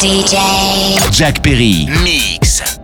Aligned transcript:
DJ 0.00 0.36
Jack 1.10 1.42
Perry. 1.42 1.86
Mix. 2.02 2.81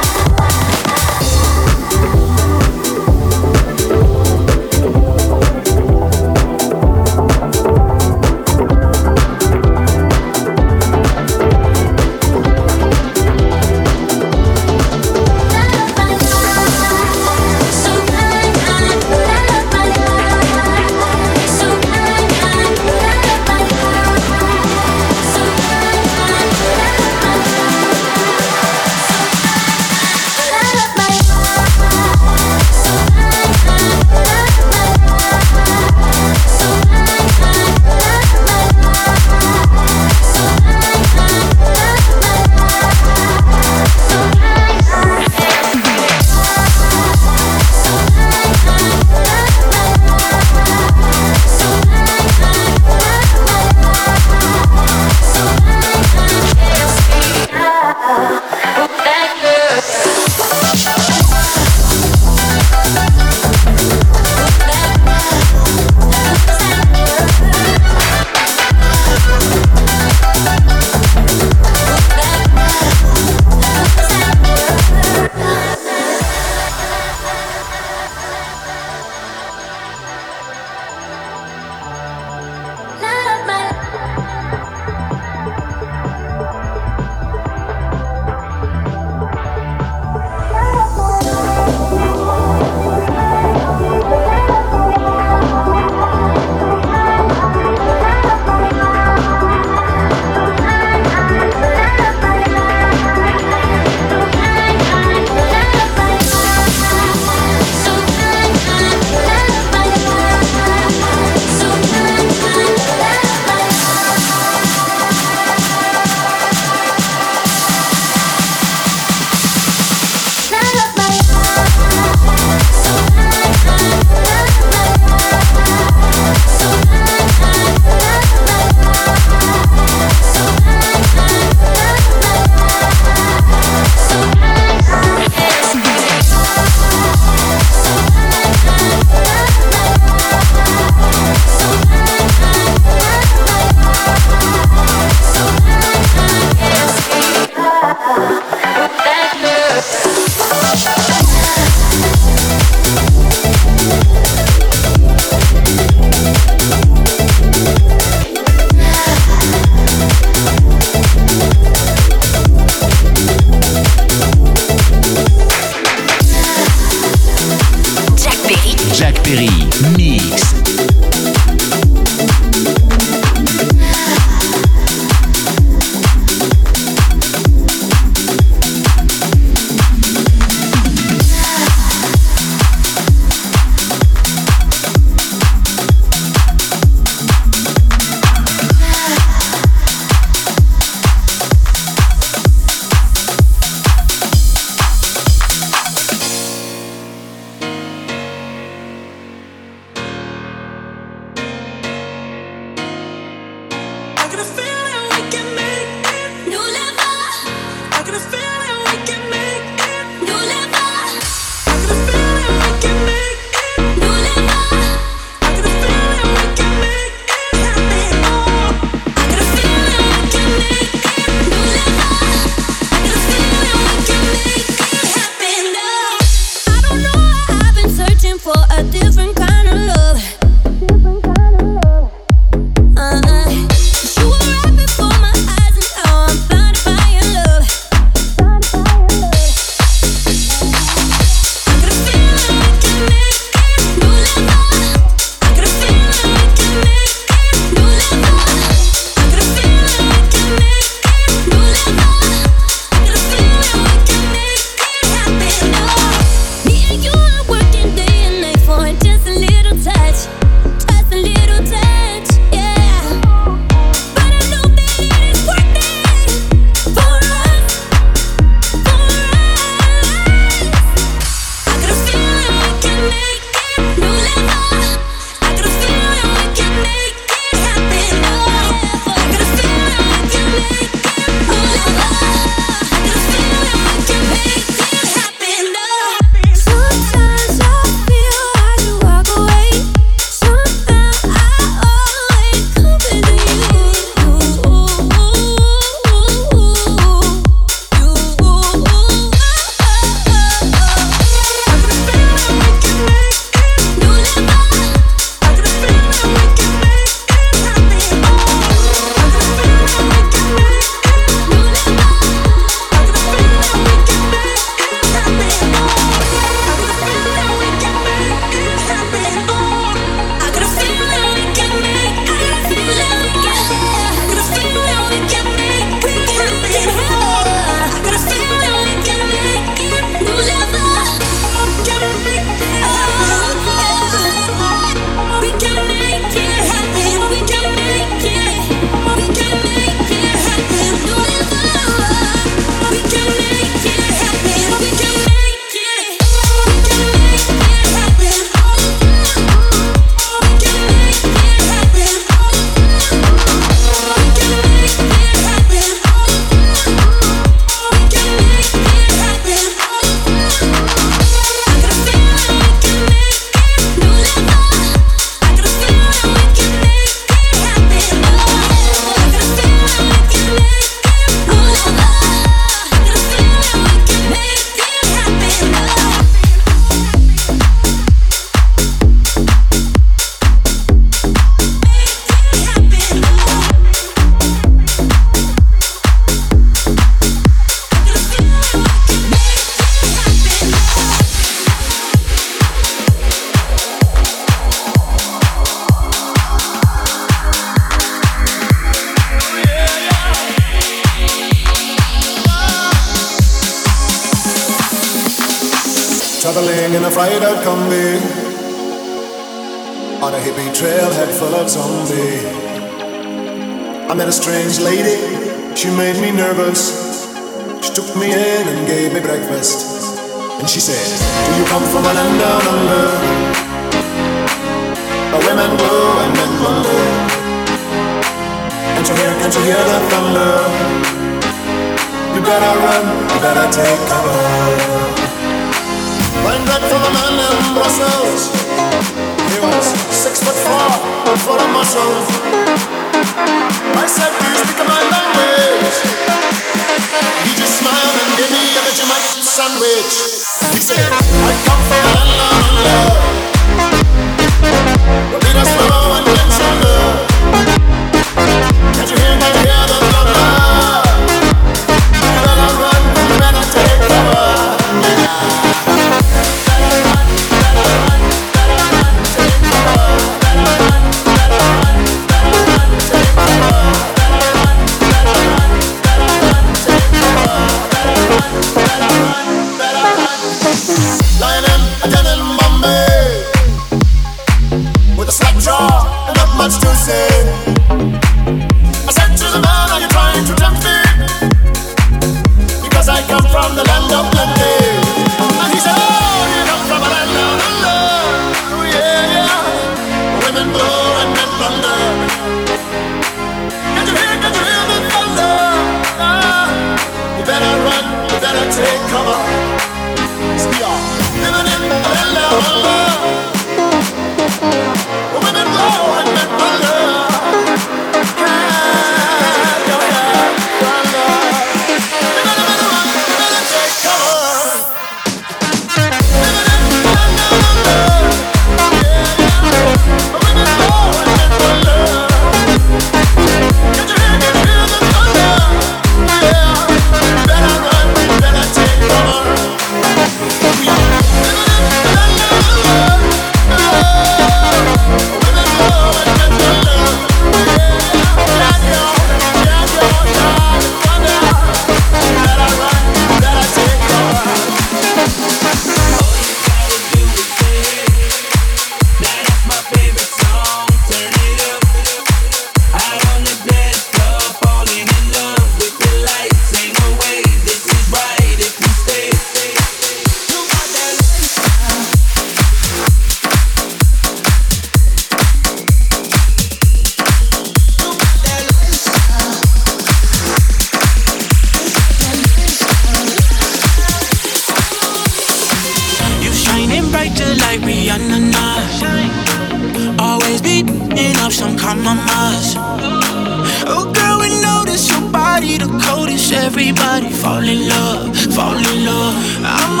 Everybody 596.73 597.29
fall 597.31 597.67
in 597.67 597.85
love, 597.85 598.37
fall 598.55 598.77
in 598.77 599.03
love. 599.03 599.35
I'm 599.61 600.00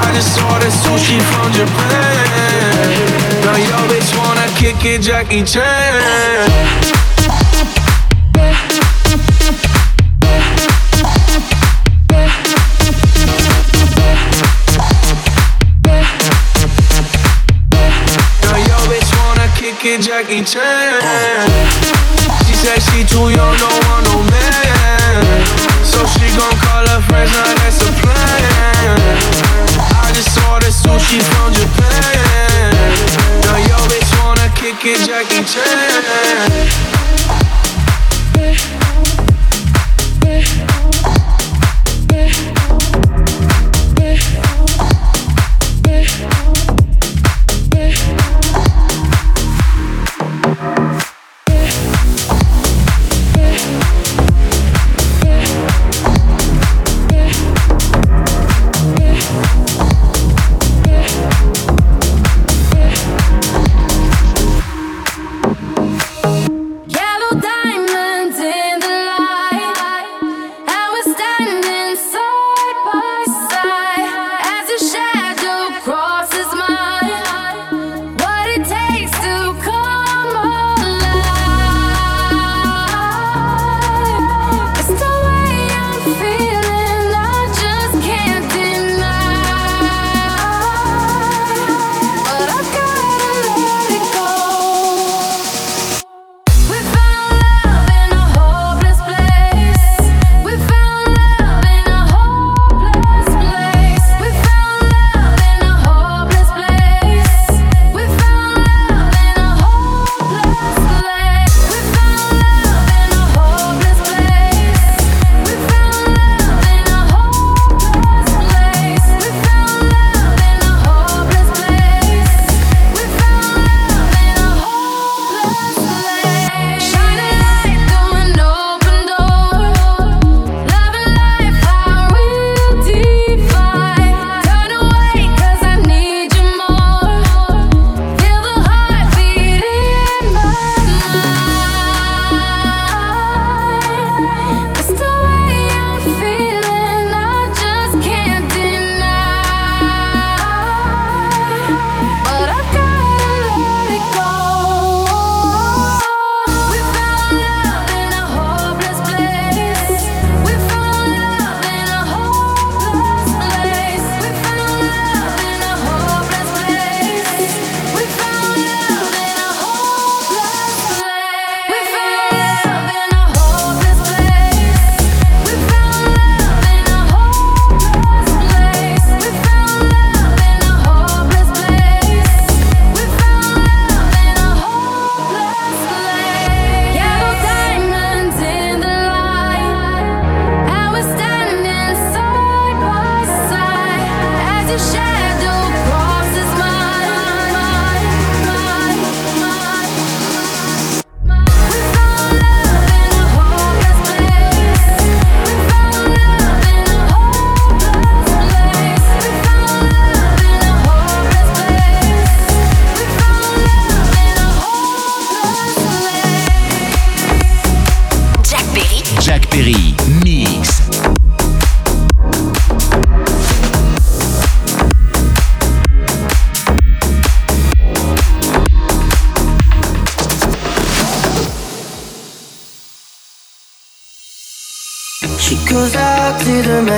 I 0.00 0.12
just 0.14 0.40
ordered 0.42 0.74
sushi 0.82 1.18
from 1.30 1.52
Japan. 1.52 2.88
Now 3.44 3.56
yo 3.56 3.78
bitch 3.90 4.10
wanna 4.16 4.46
kick 4.58 4.84
it, 4.84 5.02
Jackie 5.02 5.44
Chan. 5.44 6.78
kick 19.78 20.00
Jackie 20.00 20.42
Chan. 20.42 21.48
She 22.46 22.54
said 22.54 22.80
she 22.80 23.04
too 23.04 23.30
young, 23.30 23.56
no 23.58 23.67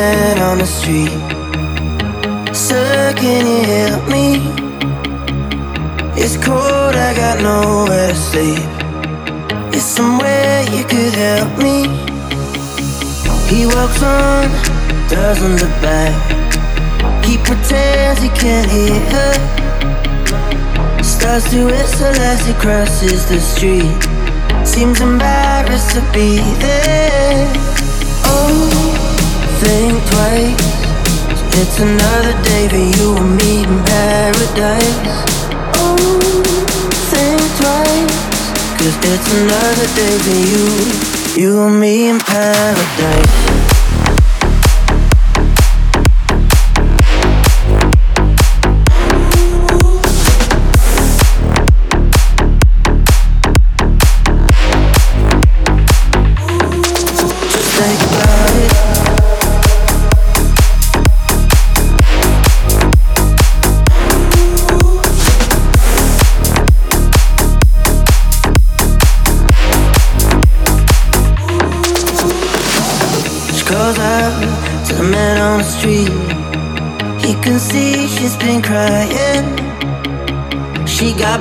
man 0.01 0.39
on 0.49 0.57
the 0.59 0.71
street. 0.79 1.13
Sir, 2.67 3.13
can 3.23 3.43
you 3.53 3.63
help 3.77 4.05
me? 4.17 4.27
It's 6.23 6.37
cold, 6.47 6.95
I 7.09 7.11
got 7.23 7.37
nowhere 7.49 8.09
to 8.09 8.21
sleep. 8.31 8.65
Is 9.77 9.85
somewhere 9.99 10.59
you 10.75 10.85
could 10.93 11.15
help 11.27 11.53
me? 11.67 11.77
He 13.51 13.61
walks 13.75 14.03
on, 14.03 14.45
doesn't 15.17 15.55
look 15.63 15.77
back. 15.89 16.15
He 17.27 17.35
pretends 17.49 18.21
he 18.27 18.31
can't 18.43 18.71
hear 18.77 19.01
her. 19.15 19.35
Starts 21.13 21.51
to 21.53 21.61
whistle 21.67 22.17
as 22.33 22.41
he 22.49 22.55
crosses 22.65 23.21
the 23.33 23.41
street. 23.53 24.01
Seems 24.73 24.99
embarrassed 25.01 25.91
to 25.97 26.03
be 26.15 26.31
there. 26.65 27.47
Oh, 28.33 28.90
think 29.61 29.93
twice. 30.11 30.57
It's 31.61 31.79
another 31.81 32.35
day 32.43 32.69
for 32.69 32.85
you 32.97 33.17
and 33.17 33.37
me 33.37 33.63
in 33.65 33.77
paradise. 33.85 35.17
Oh, 35.77 35.97
think 37.13 37.43
twice. 37.61 38.21
Cause 38.79 38.97
it's 39.13 39.29
another 39.43 39.89
day 40.01 40.17
for 40.25 40.39
you, 40.53 40.67
you 41.43 41.63
and 41.67 41.79
me 41.79 42.09
in 42.09 42.19
paradise. 42.19 43.40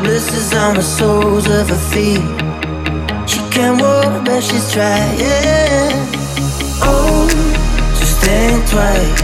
Blisters 0.02 0.54
on 0.54 0.76
the 0.76 0.82
soles 0.82 1.48
of 1.48 1.70
her 1.70 1.84
feet. 1.92 2.24
She 3.28 3.40
can't 3.50 3.82
walk, 3.82 4.26
but 4.26 4.42
she's 4.42 4.72
trying. 4.72 5.20
Oh, 6.82 7.28
just 7.98 8.20
think 8.22 8.68
twice. 8.70 9.22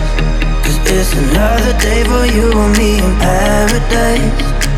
Cause 0.63 0.79
it's 0.95 1.13
another 1.13 1.73
day 1.79 2.03
for 2.03 2.25
you 2.25 2.51
and 2.51 2.77
me 2.77 2.97
in 2.99 3.13
paradise. 3.19 4.31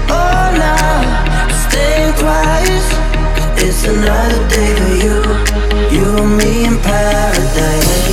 Oh, 0.10 0.46
now, 0.62 1.48
just 1.50 1.70
think 1.72 2.16
twice. 2.18 2.90
It's 3.64 3.84
another 3.86 4.42
day 4.50 4.72
for 4.80 4.94
you, 5.04 5.18
you 5.96 6.06
and 6.18 6.38
me 6.38 6.66
in 6.66 6.78
paradise. 6.80 8.08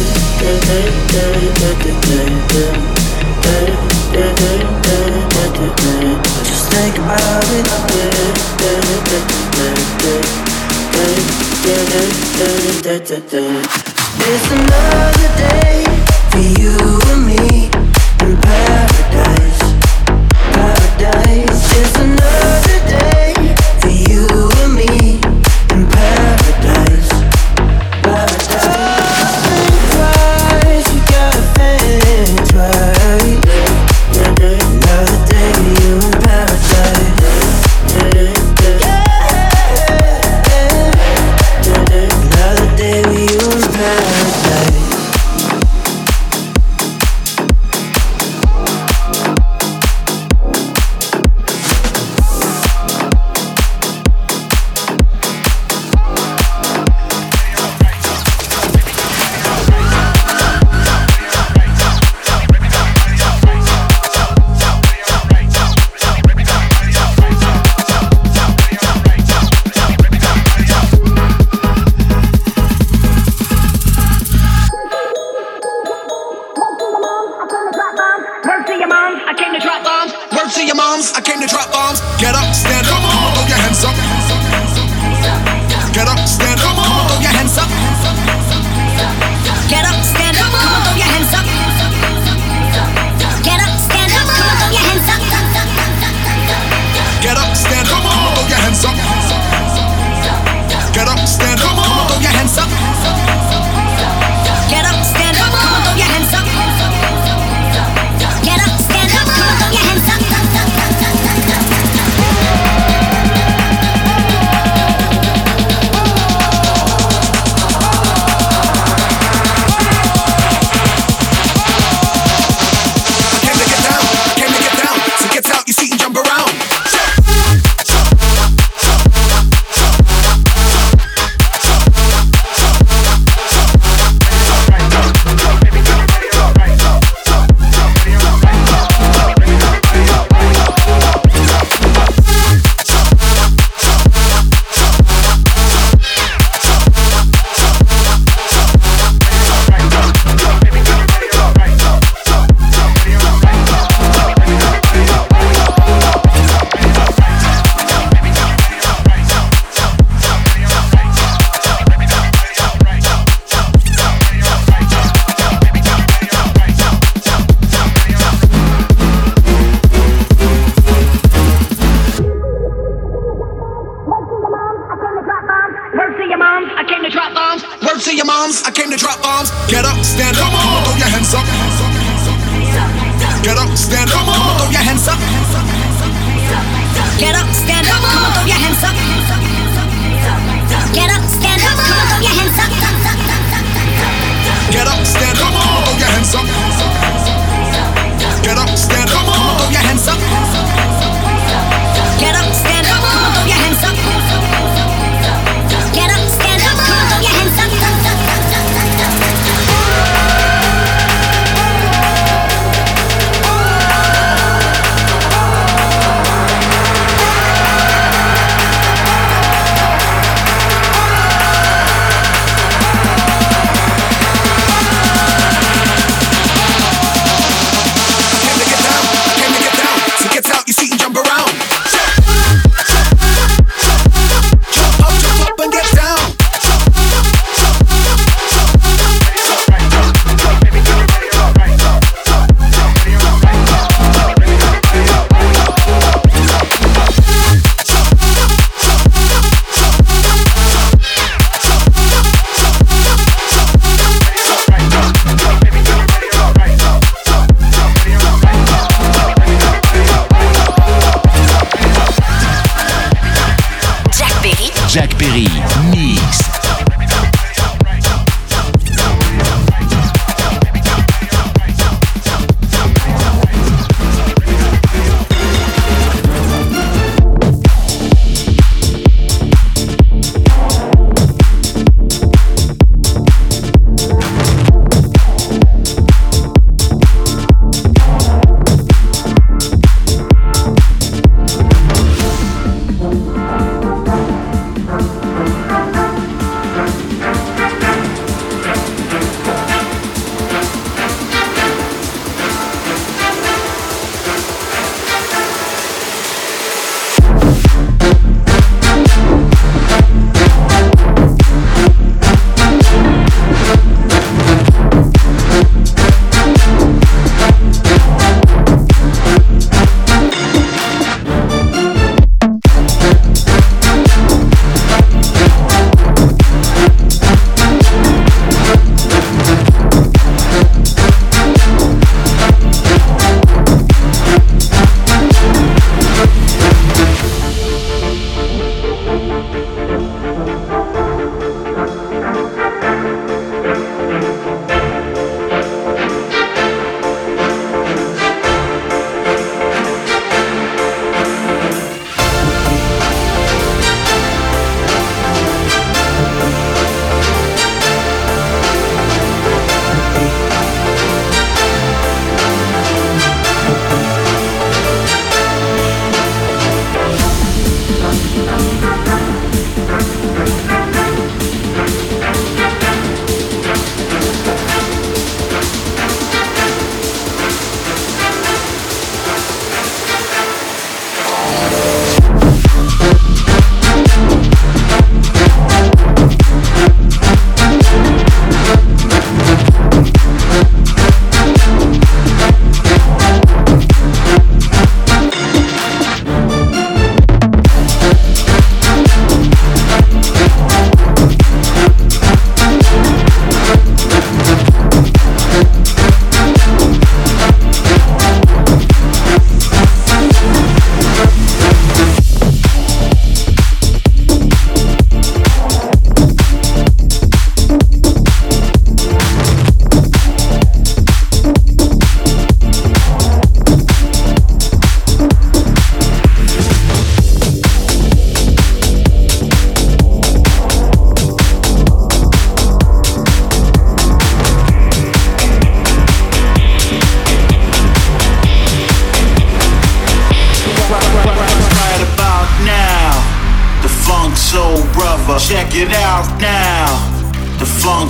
Just 6.44 6.70
think 6.70 6.98
about 6.98 7.44
it. 7.48 7.74
It's 14.26 14.50
another 14.52 15.28
day 15.36 15.84
for 16.30 16.38
you 16.60 16.76
and 17.12 17.26
me 17.26 18.93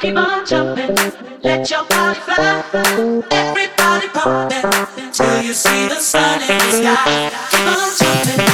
keep 0.00 0.16
on 0.16 0.46
jumping, 0.46 0.96
let 1.42 1.70
your 1.70 1.84
body 1.84 2.20
fly. 2.20 2.62
Everybody 3.30 4.08
pumping 4.08 5.12
till 5.12 5.42
you 5.42 5.52
see 5.52 5.88
the 5.88 6.00
sun 6.00 6.42
in 6.42 6.58
the 6.58 6.70
sky. 6.70 7.30
Keep 7.50 7.66
on 7.66 7.90
jumping. 7.98 8.45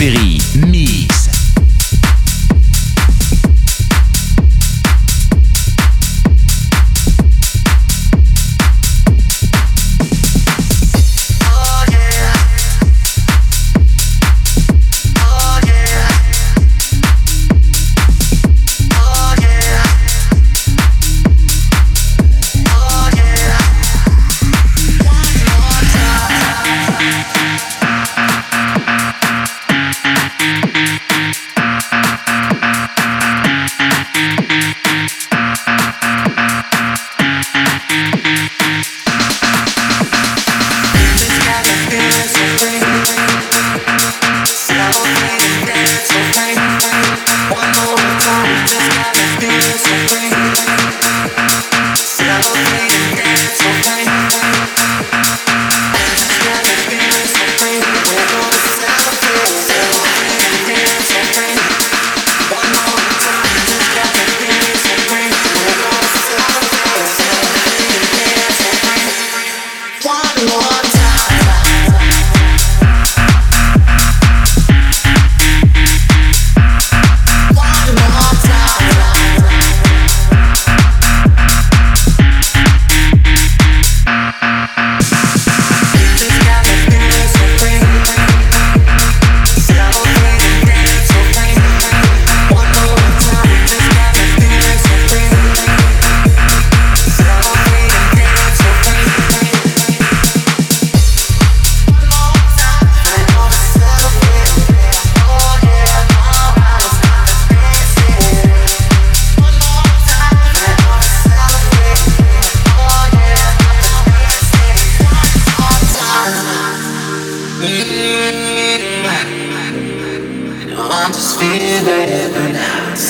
Ferry, 0.00 0.38
Mi. 0.56 1.09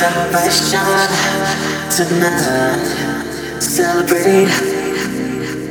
salvation 0.00 0.80
tonight. 1.92 3.60
Celebrate, 3.60 4.48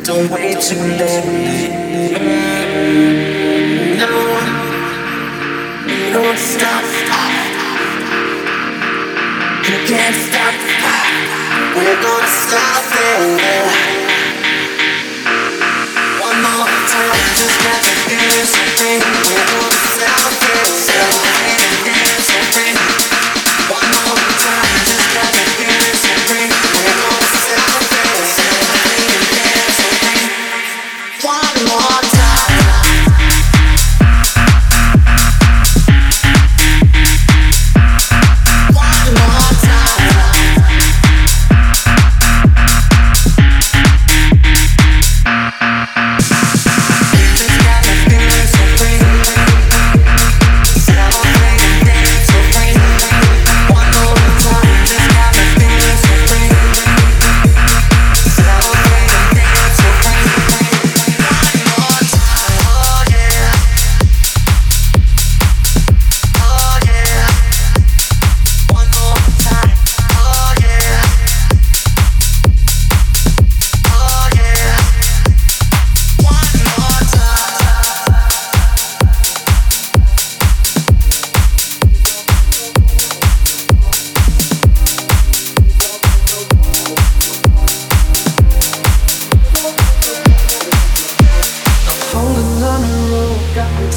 don't 0.05 0.29
wait 0.29 0.61
too 0.61 0.77
late. 1.01 1.73
No, 3.97 4.11
don't 6.13 6.37
stop. 6.37 6.85
You 9.65 9.77
can't 9.89 10.17
stop. 10.27 10.55
We're 11.73 12.01
gonna 12.05 12.29
stop 12.45 12.85
it. 13.01 13.65
One 16.21 16.39
more 16.45 16.69
time, 16.93 17.25
just 17.33 17.57
let 17.65 17.81
the 17.81 18.17
music 18.29 18.69
ring. 18.77 19.01
We're 19.25 19.47
gonna 19.53 19.81
stop 19.89 20.33
it. 20.53 20.67
Celebrate, 20.85 21.65
dance, 21.85 22.29
and 22.37 22.98
just 24.09 25.13
got 25.13 25.48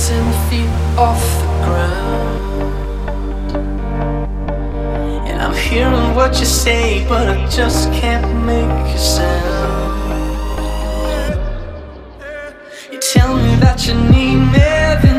Kicking 0.03 0.33
feet 0.51 0.69
off 0.99 1.23
the 1.39 1.47
ground. 1.65 2.75
And 5.29 5.41
I'm 5.41 5.55
hearing 5.55 6.17
what 6.17 6.41
you 6.41 6.45
say, 6.45 7.07
but 7.09 7.29
I 7.29 7.49
just 7.49 7.93
can't 7.93 8.45
make 8.45 8.95
a 8.95 8.99
sound. 8.99 9.93
You 12.91 12.99
tell 12.99 13.37
me 13.37 13.55
that 13.61 13.87
you 13.87 13.95
need 13.95 14.39
me. 14.53 15.12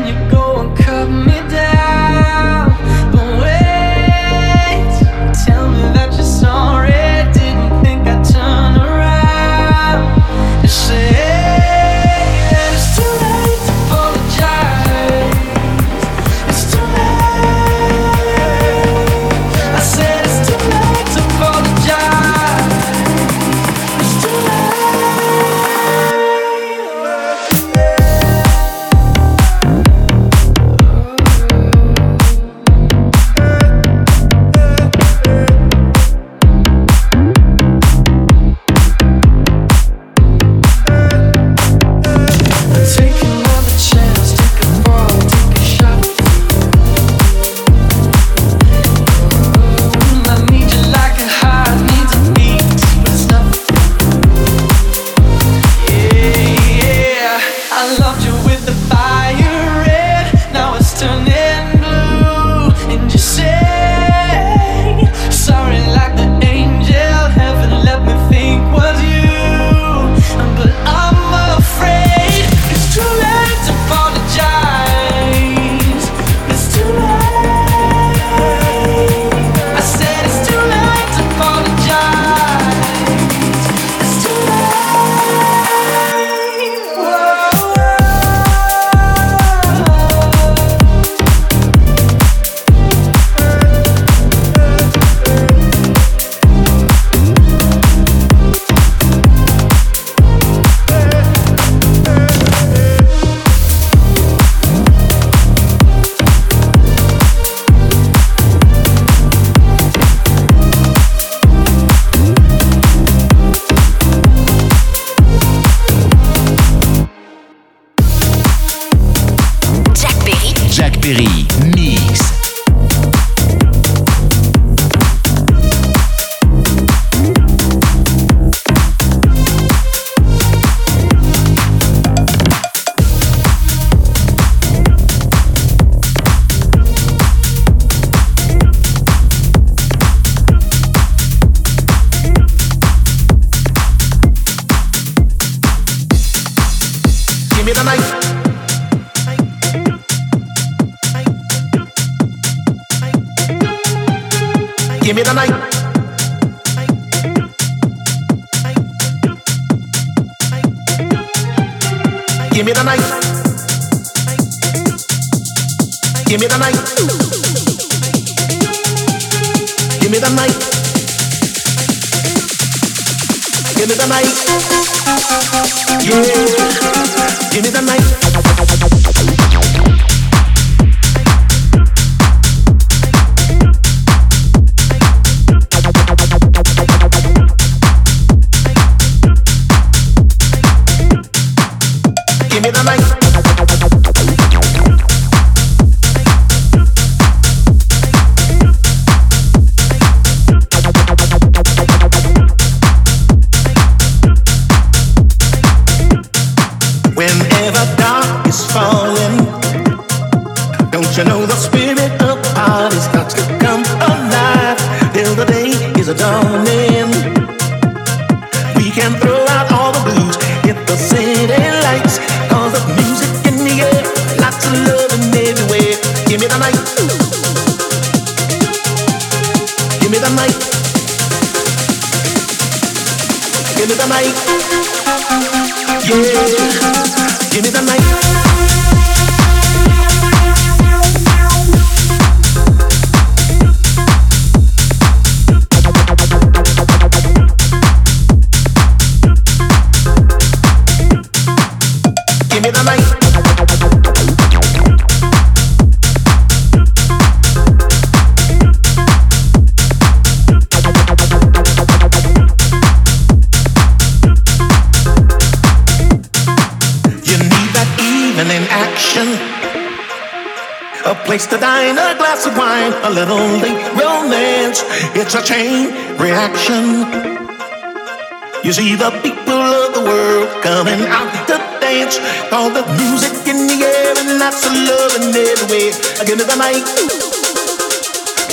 see 278.74 278.96
the 278.96 279.10
people 279.22 279.54
of 279.54 279.94
the 279.94 280.02
world 280.02 280.50
coming 280.60 281.06
out 281.06 281.30
to 281.46 281.54
dance. 281.78 282.18
All 282.50 282.70
the 282.70 282.82
music 282.98 283.46
in 283.46 283.70
the 283.70 283.78
air 283.86 284.18
and 284.18 284.40
lots 284.42 284.66
of 284.66 284.74
love 284.74 285.14
in 285.14 285.30
every 285.30 285.66
way. 285.70 285.94
Give 286.26 286.34
me 286.34 286.42
the 286.42 286.58
night. 286.58 286.82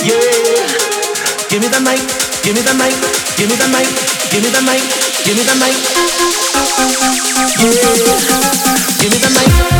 Yeah. 0.06 0.62
Give 1.50 1.58
me 1.58 1.66
the 1.66 1.82
night. 1.82 2.06
Give 2.46 2.54
me 2.54 2.62
the 2.62 2.74
night. 2.78 2.94
Give 3.34 3.50
me 3.50 3.56
the 3.58 3.66
night. 3.74 3.90
Give 4.30 4.42
me 4.46 4.50
the 4.54 4.62
night. 4.62 4.86
Give 5.26 5.34
me 5.34 5.42
the 5.42 5.58
night. 5.58 5.80
Yeah. 7.58 7.82
Give 9.02 9.10
me 9.10 9.18
the 9.18 9.30
night. 9.34 9.71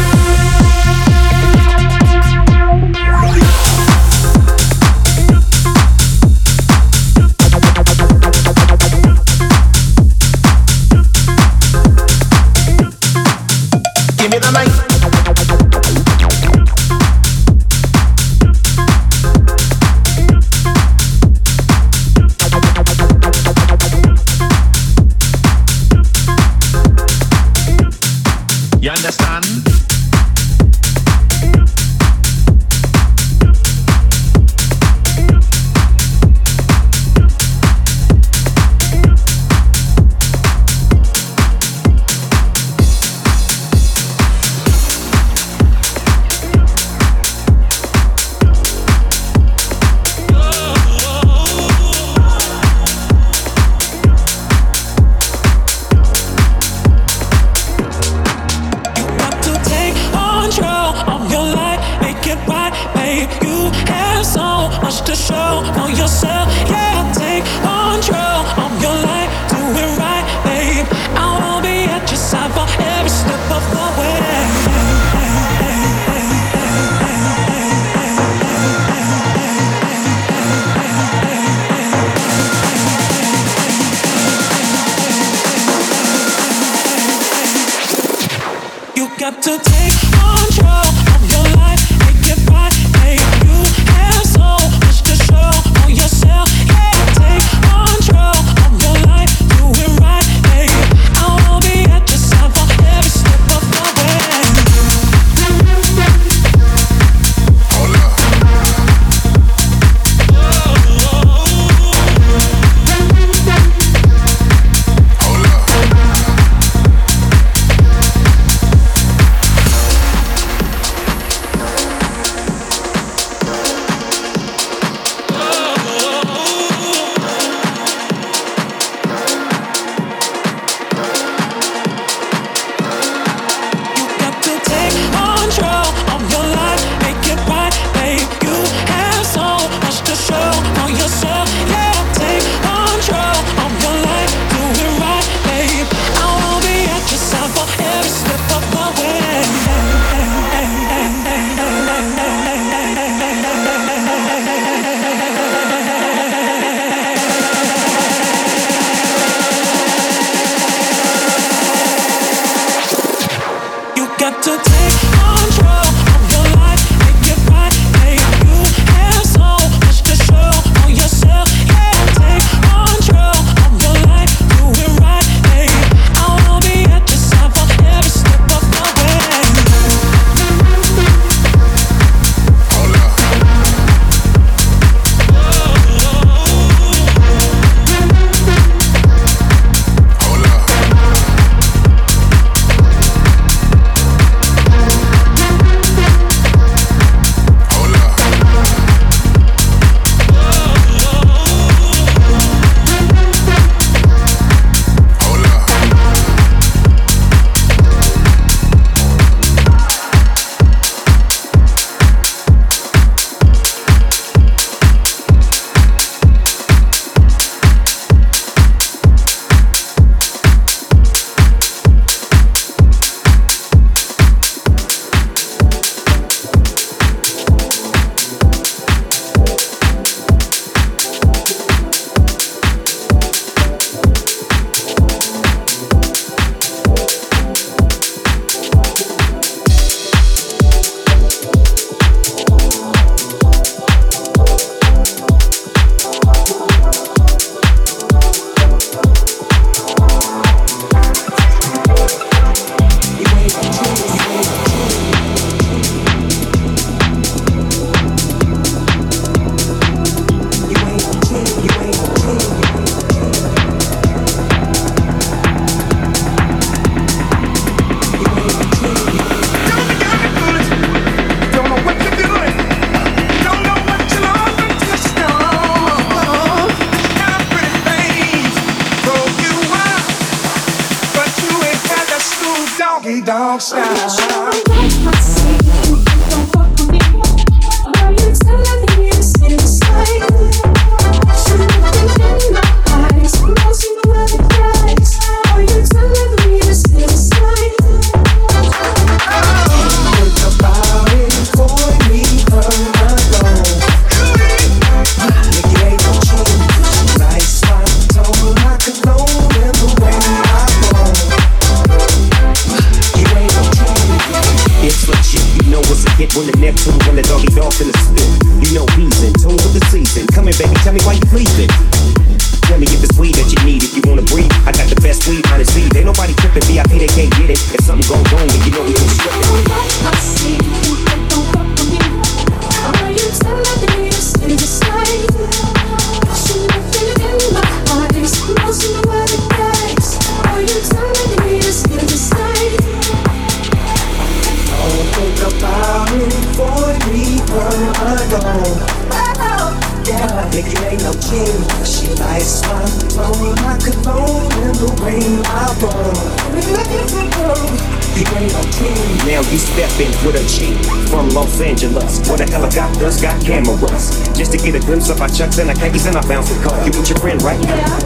With 360.25 360.37
a 360.37 360.45
G 360.47 360.75
from 361.11 361.29
Los 361.31 361.61
Angeles, 361.61 362.27
where 362.29 362.39
the 362.39 362.47
helicopters 362.51 363.20
got 363.20 363.41
cameras. 363.43 364.11
Just 364.37 364.53
to 364.53 364.59
get 364.59 364.75
a 364.75 364.81
glimpse 364.81 365.11
of 365.11 365.20
our 365.20 365.29
chucks 365.29 365.59
and 365.59 365.68
our 365.68 365.75
khakis 365.75 366.07
and 366.07 366.16
our 366.16 366.27
bouncing 366.27 366.61
car. 366.62 366.79
You 366.87 366.93
with 366.95 367.09
your 367.09 367.18
friend, 367.18 367.43
right? 367.43 367.59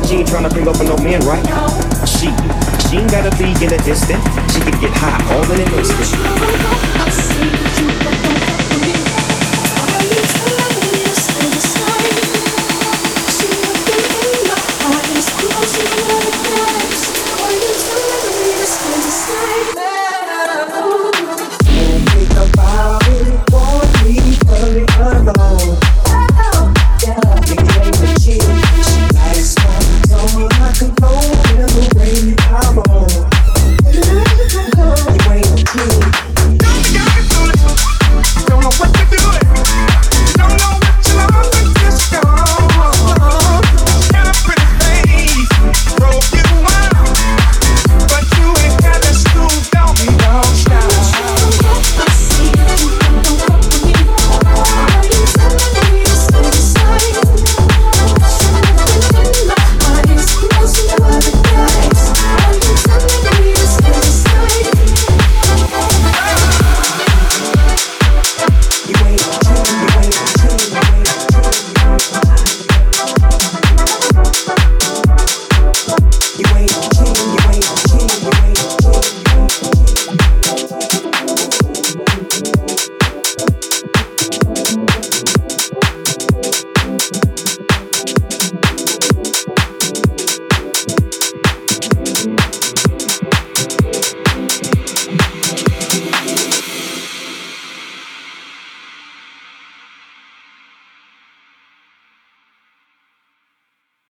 She 0.07 0.17
ain't 0.17 0.29
tryna 0.29 0.51
bring 0.51 0.69
over 0.69 0.85
no 0.85 0.97
man, 0.99 1.21
right? 1.25 1.45
She, 2.09 2.33
she 2.89 2.99
ain't 2.99 3.11
gotta 3.11 3.31
be 3.37 3.53
in 3.65 3.73
a 3.73 3.79
distance. 3.85 4.25
She 4.53 4.61
can 4.61 4.81
get 4.81 4.93
high 4.95 5.21
all 5.33 5.45
in 5.53 5.61
an 5.61 5.73
instant. 5.75 6.17